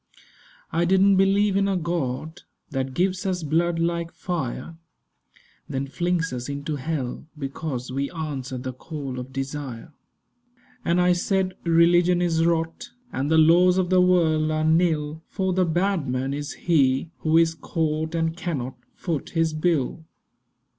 [0.71, 4.75] I didn't believe in a God That gives us blood like fire,
[5.69, 9.93] Then flings us into hell because We answer the call of desire.
[10.83, 15.53] And I said: 'Religion is rot, And the laws of the world are nil; For
[15.53, 20.03] the bad man is he who is caught And cannot foot his bill.